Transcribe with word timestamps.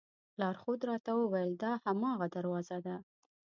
لارښود 0.39 0.79
راته 0.89 1.11
وویل 1.15 1.51
دا 1.63 1.71
هماغه 1.85 2.27
دروازه 2.35 2.77
ده. 2.85 2.95